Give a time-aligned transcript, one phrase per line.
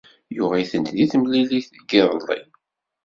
[0.35, 2.39] Yuɣ-itent deg temlilit n yiḍelli.